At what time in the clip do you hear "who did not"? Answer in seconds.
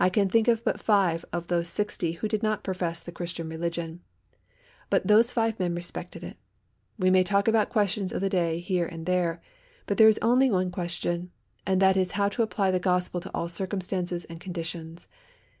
2.14-2.64